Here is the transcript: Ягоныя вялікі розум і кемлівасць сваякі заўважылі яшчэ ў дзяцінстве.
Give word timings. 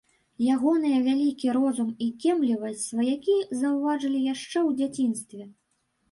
Ягоныя 0.53 0.99
вялікі 1.07 1.51
розум 1.57 1.91
і 2.05 2.07
кемлівасць 2.23 2.85
сваякі 2.93 3.35
заўважылі 3.59 4.23
яшчэ 4.33 4.57
ў 4.61 4.69
дзяцінстве. 4.81 5.43